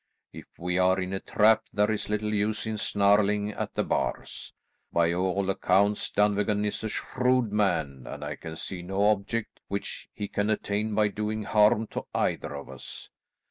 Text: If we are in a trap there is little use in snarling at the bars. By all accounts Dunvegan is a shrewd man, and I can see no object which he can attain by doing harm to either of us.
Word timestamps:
If 0.33 0.47
we 0.57 0.79
are 0.79 0.99
in 0.99 1.13
a 1.13 1.19
trap 1.19 1.65
there 1.71 1.91
is 1.91 2.09
little 2.09 2.33
use 2.33 2.65
in 2.65 2.79
snarling 2.79 3.51
at 3.51 3.75
the 3.75 3.83
bars. 3.83 4.51
By 4.91 5.13
all 5.13 5.47
accounts 5.51 6.09
Dunvegan 6.09 6.65
is 6.65 6.83
a 6.83 6.89
shrewd 6.89 7.51
man, 7.51 8.07
and 8.07 8.23
I 8.25 8.35
can 8.35 8.55
see 8.55 8.81
no 8.81 9.11
object 9.11 9.59
which 9.67 10.09
he 10.11 10.27
can 10.27 10.49
attain 10.49 10.95
by 10.95 11.09
doing 11.09 11.43
harm 11.43 11.85
to 11.91 12.07
either 12.15 12.55
of 12.55 12.67
us. 12.67 13.09